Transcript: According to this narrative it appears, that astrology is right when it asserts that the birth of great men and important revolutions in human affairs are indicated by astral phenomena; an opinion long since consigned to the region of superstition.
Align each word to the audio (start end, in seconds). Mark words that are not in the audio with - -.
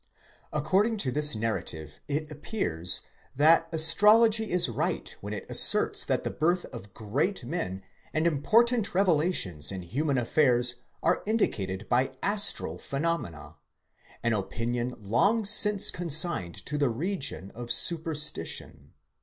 According 0.51 0.97
to 0.97 1.11
this 1.11 1.35
narrative 1.35 1.99
it 2.07 2.31
appears, 2.31 3.03
that 3.35 3.67
astrology 3.71 4.49
is 4.49 4.67
right 4.67 5.15
when 5.21 5.31
it 5.31 5.45
asserts 5.47 6.05
that 6.05 6.23
the 6.23 6.31
birth 6.31 6.65
of 6.73 6.95
great 6.95 7.45
men 7.45 7.83
and 8.11 8.25
important 8.25 8.95
revolutions 8.95 9.71
in 9.71 9.83
human 9.83 10.17
affairs 10.17 10.77
are 11.03 11.21
indicated 11.27 11.87
by 11.87 12.13
astral 12.23 12.79
phenomena; 12.79 13.57
an 14.23 14.33
opinion 14.33 14.95
long 14.97 15.45
since 15.45 15.91
consigned 15.91 16.55
to 16.65 16.79
the 16.79 16.89
region 16.89 17.51
of 17.51 17.71
superstition. 17.71 18.93